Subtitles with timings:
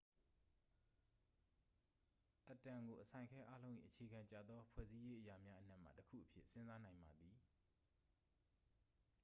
[2.47, 7.35] အက်တမ်ကို အစိုင်အခဲအားလုံး၏ အခြေခံကျသောဖွဲ့စည်းရေးအရာများအနက်မှတစ်ခုအဖြစ် စဉ်းစားနိုင်ပါသည်